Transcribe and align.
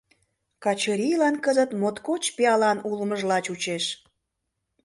Качырийлан 0.63 1.35
кызыт 1.45 1.71
моткоч 1.79 2.23
пиалан 2.35 2.77
улмыжла 2.91 3.37
чучеш. 3.45 3.85